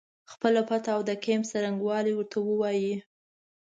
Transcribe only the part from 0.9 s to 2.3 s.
او د کمپ څرنګوالی